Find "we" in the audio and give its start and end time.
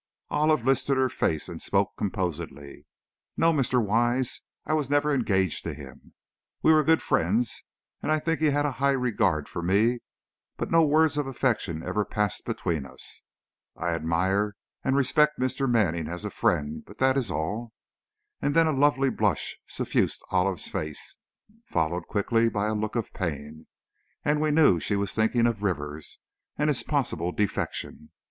6.63-6.73, 24.41-24.49